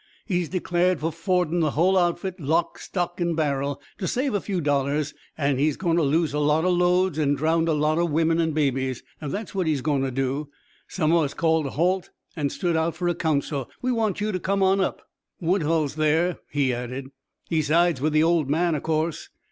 [0.25, 3.79] He's declared fer fordin' the hull outfit, lock, stock an' barrel.
[3.99, 7.35] To save a few dollars, he's a goin' to lose a lot o' loads an'
[7.35, 10.49] drownd a lot o' womern an' babies that's what he's goin' to do.
[10.87, 13.69] Some o' us called a halt an' stood out fer a council.
[13.83, 15.03] We want you to come on up.
[15.39, 17.11] "Woodhull's there," he added.
[17.47, 19.29] "He sides with the old man, o' course.